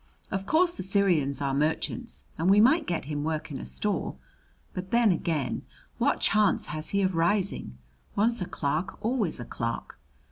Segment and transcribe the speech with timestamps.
[0.31, 4.15] Of course the Syrians are merchants, and we might get him work in a store.
[4.73, 5.61] But then again
[5.99, 7.77] what chance has he of rising?
[8.15, 9.99] Once a clerk, always a clerk."